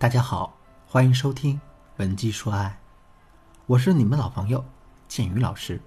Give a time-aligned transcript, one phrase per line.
[0.00, 1.56] 大家好，欢迎收听
[1.98, 2.68] 《文姬说爱》，
[3.66, 4.64] 我是你们老朋友
[5.08, 5.78] 建宇老师。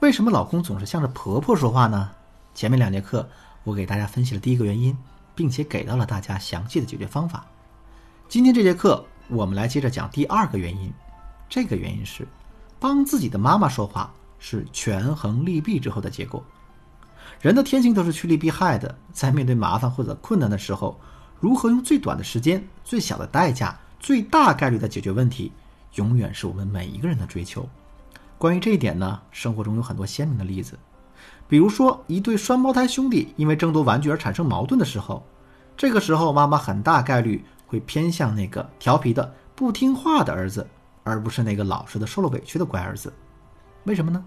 [0.00, 2.10] 为什么老公总是向着婆婆说话呢？
[2.54, 3.28] 前面两节课
[3.64, 4.96] 我给大家分析了第一个原因，
[5.34, 7.44] 并且给到了大家详细的解决方法。
[8.30, 10.90] 今天这节课我们来接着讲第二个原因，
[11.50, 12.26] 这个原因是
[12.80, 16.42] 帮自己的妈妈说话是权衡利弊之后的结果。
[17.42, 20.98] 人的天性都是趋利避害的，在面对麻烦或者困难的时候，
[21.40, 25.52] 如何用最短的时间、最小的代价、最大概率的解决问题，
[25.94, 27.68] 永远是我们每一个人的追求。
[28.36, 30.78] 关于这一点呢，生活中有很多鲜明的例子，
[31.48, 35.24] 比如说一对双胞胎兄弟因为争夺玩具而产生矛盾的时候，
[35.76, 40.66] 这个时候妈妈很大概率会偏向那个调皮的不听话的儿子，
[41.04, 43.12] 而不是那个老实的受了委屈的乖儿子。
[43.84, 44.24] 为什么呢？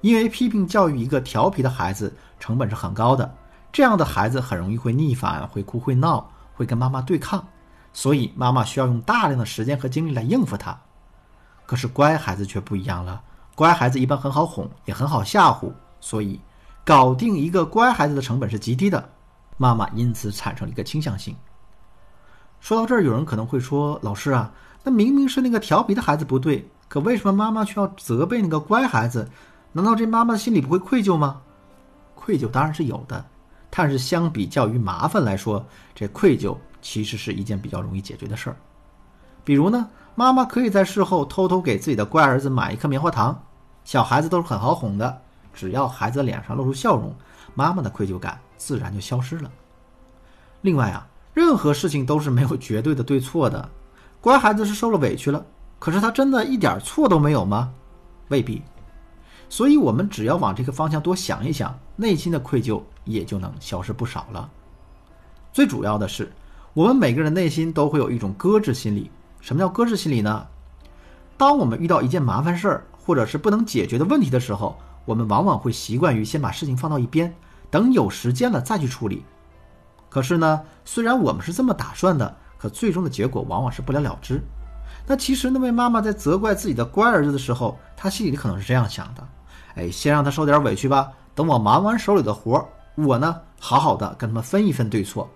[0.00, 3.34] 因为批评教育一个调皮的孩子成本是很高的，
[3.74, 7.44] 这样的孩子很容易会逆反、会哭、会闹、会跟妈妈对抗，
[7.92, 10.78] 所以妈妈需要用大量的时间和精力来应付他。
[11.66, 13.20] 可是乖孩子却不一样了，
[13.56, 16.40] 乖孩子一般很好哄，也很好吓唬，所以
[16.84, 19.10] 搞定一个乖孩子的成本是极低的。
[19.56, 21.34] 妈妈因此产生了一个倾向性。
[22.60, 24.52] 说到这儿，有人可能会说：“老师啊，
[24.84, 29.28] 那明明是那个调皮的孩子不对，可为什么妈妈却要责备那个乖孩子？”
[29.72, 31.40] 难道这妈妈心里不会愧疚吗？
[32.14, 33.24] 愧疚当然是有的，
[33.76, 38.56] 但是相比较于麻烦来说，这愧疚其实是一件比较容易解决的事儿。
[39.42, 43.36] 比如呢，妈妈可以在事后偷偷给自己的乖儿子买一颗棉花糖，
[43.84, 45.20] 小孩子都是很好哄的，
[45.52, 47.12] 只要孩子脸上露出笑容，
[47.54, 49.50] 妈妈的愧疚感自然就消失了。
[50.60, 53.68] 另外啊，任何事情都是没有绝对的对错的，
[54.20, 55.44] 乖孩子是受了委屈了，
[55.80, 57.74] 可是他真的一点错都没有吗？
[58.28, 58.62] 未必。
[59.54, 64.50] 所以，我们只要往这个方向多想一想，内心的愧疚也就能消失不少了。
[65.52, 66.32] 最主要的是，
[66.72, 69.12] 我们每个人内心都会有一种搁置心理。
[69.40, 70.44] 什么叫搁置心理呢？
[71.36, 77.32] 当我们遇到一件麻烦事儿，或者是不能解决的问题的时候，我们往往会习惯于先把事情放到一边，
[77.70, 79.24] 等有时间了再去处理。
[80.10, 84.42] 可是呢，虽然我们是这么打算的，可最终的结果往往是不了了之。
[85.06, 89.24] 那其实那位妈妈在责怪自己的乖儿子的时候，她心里可能是这样想的。
[89.74, 91.10] 哎，先让他受点委屈吧。
[91.34, 95.28] 等我忙完手里的活我呢，好好的跟他们分一分对错。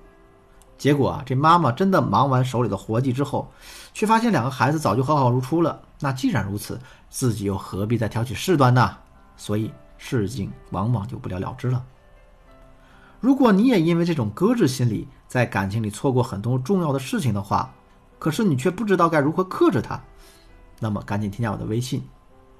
[0.77, 3.51] 结果啊，这妈妈真的忙完手里的活计之后，
[3.93, 5.81] 却发现两个孩子早就和好如初了。
[5.99, 8.97] 那既然如此，自己又何必再挑起事端呢？
[9.37, 11.85] 所以事情往往就不了了之了。
[13.21, 17.75] 如果你也因为这种搁置心理，在感情里错过很多重要的事情的话，
[18.21, 20.01] 可是你却不知道该如何克制它，
[20.79, 22.01] 那么赶紧添加我的微信。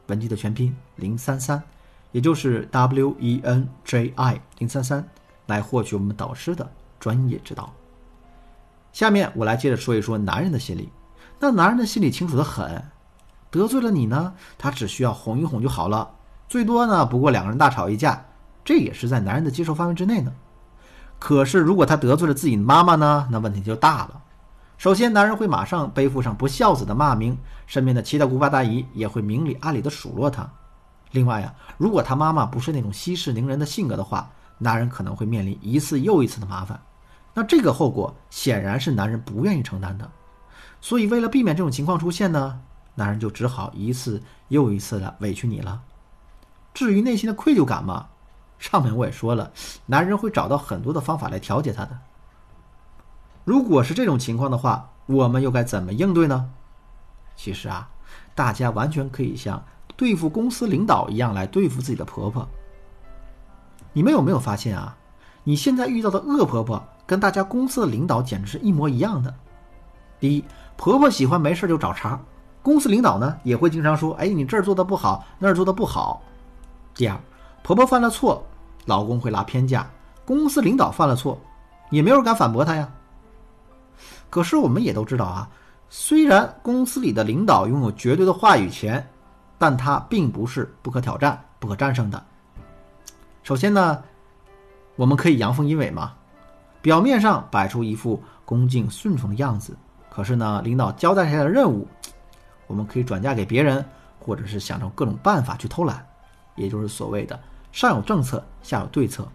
[0.09, 1.63] 文姬的全拼零三三，
[2.13, 5.09] 也就是 W E N J I 零三三，
[5.47, 6.71] 来获取我们导师的
[7.01, 7.73] 专业指导。
[8.93, 10.91] 下面我来接着说一说男人的心理。
[11.39, 12.83] 那男人的心理清楚的很，
[13.51, 16.11] 得罪了你呢，他只需要哄一哄就好了，
[16.49, 18.25] 最多呢不过两个人大吵一架，
[18.65, 20.33] 这也是在男人的接受范围之内呢。
[21.19, 24.23] 可是如果他得罪了自己的妈妈呢，那问题就大了。
[24.79, 30.49] 首先，男人会马上背负上不孝子的骂名，身边的七大姑八大姨也会明里暗里的数落他。
[31.11, 36.81] 另外呀，如果他妈妈不是那种息事宁人的性格的话，男人可能会面临一次又一次的麻烦。
[37.35, 40.09] 那这个后果显然是男人不愿意承担的。
[40.81, 42.61] 所以，为了避免这种情况出现呢，
[42.95, 45.81] 男人就只好一次又一次的委屈你了。
[46.73, 48.07] 至于内心的愧疚感嘛，
[48.61, 49.51] 上面我也说了，
[49.87, 51.99] 男人会找到很多的方法来调节他的。
[53.49, 56.51] 如果是这种情况的话，我们又该怎么应对呢？
[57.35, 57.89] 其实啊，
[58.35, 59.65] 大家完全可以像
[59.97, 62.47] 对付公司领导一样来对付自己的婆婆。
[63.95, 64.95] 你们有没有发现啊？
[65.45, 69.35] 你现在遇到的恶婆婆跟大家公司的领导简直是一模一样的。
[70.21, 70.45] 第一，
[70.77, 72.21] 婆婆喜欢没事就找茬，
[72.63, 76.23] 公司领导呢也会经常说：“哎，你这儿做的不好，那儿做的不好。”
[76.95, 77.19] 第二，
[77.63, 78.45] 婆婆犯了错，
[78.85, 79.87] 老公会拉偏架；
[80.27, 81.41] 公司领导犯了错，
[81.89, 82.87] 也没有人敢反驳他呀。
[84.31, 85.49] 可是我们也都知道啊，
[85.89, 89.05] 虽然公司里的领导拥有绝对的话语权，
[89.57, 92.23] 但他并不是不可挑战、不可战胜的。
[93.43, 94.03] 首先呢，
[94.97, 96.13] 我们可以阳奉阴违嘛，
[96.83, 99.77] 表面上摆出一副恭敬顺从的样子，
[100.11, 101.89] 可是呢，领导交代下来的任务，
[102.67, 103.85] 我们可以转嫁给别人，
[104.21, 106.07] 或者是想着各种办法去偷懒，
[106.55, 107.41] 也就是所谓的
[107.73, 109.27] 上有政策，下有对策。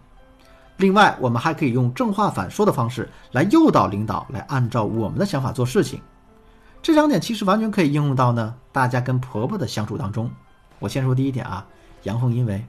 [0.76, 6.00] 另外，我们还可以用正话反说的方式来诱导领导来按照我们的想法做事情。
[6.82, 10.30] 这两点其实完全可以应用到呢，大家跟婆婆的相处当中。
[10.80, 11.64] 我先说第一点啊，
[12.02, 12.64] 阳奉阴违。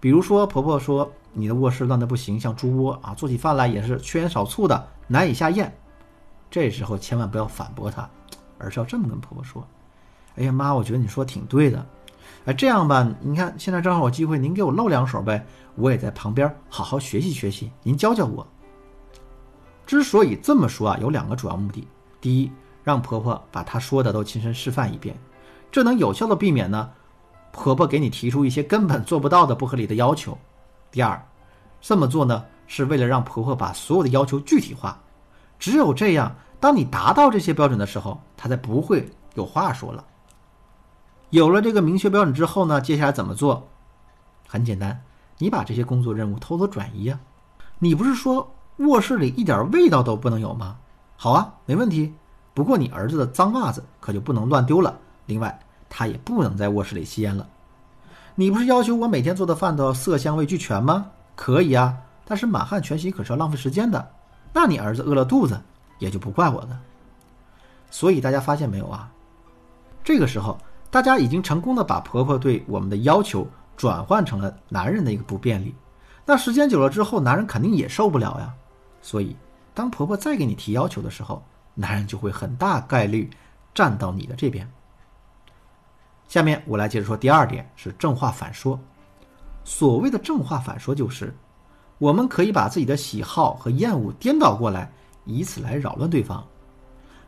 [0.00, 5.72] 比如说婆婆说你的卧室乱得不行，像猪窝啊，做起饭来也是缺盐少醋的，难以下咽。
[6.50, 8.08] 这时候千万不要反驳她，
[8.56, 9.62] 而是要这么跟婆婆说
[10.36, 11.84] ：“哎呀妈，我觉得你说挺对的。
[12.44, 15.44] 哎，这样吧，你看现在正好有机会，您给我露两手呗，
[15.74, 18.46] 我也在旁边好好学习学习，您教教我。”
[19.86, 21.86] 之所以这么说啊，有两个主要目的：
[22.20, 22.52] 第一，
[22.84, 25.16] 让婆婆把她说的都亲身示范一遍，
[25.70, 26.90] 这能有效的避免呢
[27.52, 30.32] 婆婆给你提出一些根本做不到的不合理的要求；
[30.90, 31.20] 第二，
[31.80, 35.00] 这么做呢是为了让婆婆把所有的要求具体化。
[35.58, 40.04] 只有这样，当你达到这些标准的时候，她才不会有话说了。
[41.30, 43.68] 有了这个明确标准之后呢，接下来怎么做？
[44.46, 45.02] 很简单，
[45.36, 47.18] 你把这些工作任务偷偷转移呀。
[47.78, 50.76] 你不是说卧室里一点味道都不能有吗？
[51.16, 52.14] 好啊，没问题。
[52.54, 54.98] 不过你儿子的脏袜子可就不能乱丢了。
[55.26, 55.58] 另外，
[55.88, 57.46] 他也不能在卧室里吸烟了。
[58.34, 61.10] 你不是要求我每天做的饭都要色香味俱全吗？
[61.36, 61.94] 可以啊，
[62.24, 64.10] 但是满汉全席可是要浪费时间的。
[64.52, 65.60] 那你儿子饿了肚子，
[65.98, 66.78] 也就不怪我的。
[67.90, 69.10] 所以大家发现没有啊？
[70.02, 70.58] 这个时候，
[70.90, 73.46] 大家已经成功的把婆婆对我们的要求
[73.76, 75.74] 转换成了男人的一个不便利。
[76.24, 78.52] 那时间久了之后，男人肯定也受不了呀。
[79.00, 79.36] 所以，
[79.74, 81.42] 当婆婆再给你提要求的时候，
[81.74, 83.30] 男人就会很大概率
[83.74, 84.70] 站到你的这边。
[86.26, 88.78] 下面我来接着说第二点，是正话反说。
[89.64, 91.34] 所谓的正话反说，就是
[91.98, 94.90] 我们可以把自己的喜好和厌恶颠倒过来，
[95.24, 96.44] 以此来扰乱对方。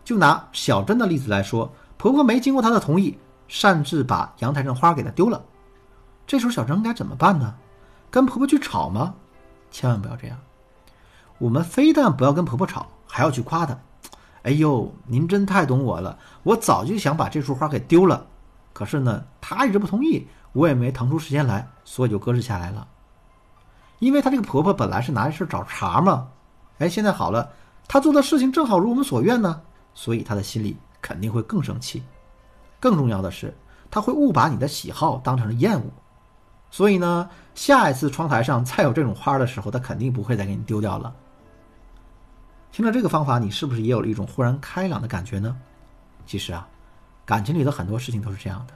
[0.04, 3.16] 就拿小珍的例子来说，婆婆没经过她的同意，
[3.50, 5.42] 擅自把阳台上花给她丢了。
[6.24, 7.52] 这时候小张该怎么办呢？
[8.08, 9.12] 跟婆婆去吵吗？
[9.72, 10.38] 千万不要这样。
[11.38, 13.76] 我们非但不要跟婆婆吵，还要去夸她。
[14.44, 16.16] 哎呦，您真太懂我了！
[16.44, 18.24] 我早就想把这束花给丢了，
[18.72, 22.86] 可是呢，她一直不同意，我也没腾出时间来，所以就搁置下来了。
[23.98, 26.28] 因为她这个婆婆本来是拿这事找茬嘛，
[26.78, 27.50] 哎，现在好了，
[27.88, 29.60] 她做的事情正好如我们所愿呢。
[29.92, 32.02] 所以她的心里肯定会更生气，
[32.80, 33.54] 更重要的是，
[33.90, 35.84] 他会误把你的喜好当成了厌恶，
[36.70, 41.14] 所以呢，下一次窗台上再有这种花的时候，他肯定不会再给你丢掉了。
[42.72, 45.56] 听了这个方法，你是不是也有了一种豁然开朗的感觉呢？
[46.24, 46.66] 其实啊，
[47.24, 48.74] 感情里的很多事情都是这样的，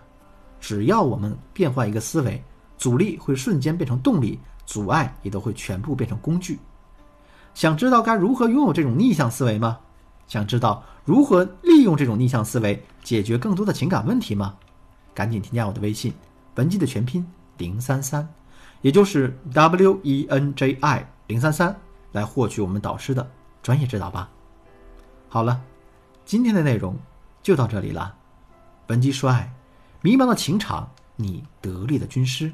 [0.60, 2.42] 只要我们变换一个思维，
[2.76, 6.58] 阻力会瞬间变成动力，阻碍也都会全部变成工具。
[7.54, 9.78] 想知道该如何拥有这种逆向思维吗？
[10.26, 14.56] 想知道如何利用这种逆向思维解决更多的情感问题吗？
[15.14, 16.12] 赶紧添加我的微信，
[16.56, 17.24] 文姬的全拼
[17.58, 18.28] 零三三，
[18.80, 21.76] 也就是 W E N J I 零三三，
[22.12, 23.30] 来获取我们导师的
[23.62, 24.28] 专业指导吧。
[25.28, 25.60] 好了，
[26.24, 26.96] 今天的内容
[27.42, 28.16] 就到这里了。
[28.88, 29.52] 文姬说爱，
[30.00, 32.52] 迷茫的情场，你得力的军师。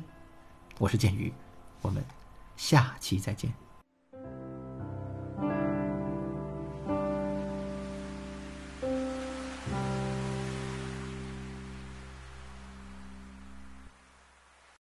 [0.79, 1.33] 我是剑宇，
[1.83, 2.05] 我们
[2.57, 3.53] 下期再见。